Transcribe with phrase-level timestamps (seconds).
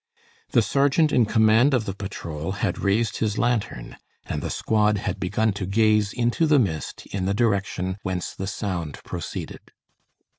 [0.53, 5.19] The sergeant in command of the patrol had raised his lantern, and the squad had
[5.19, 9.71] begun to gaze into the mist in the direction whence the sound proceeded.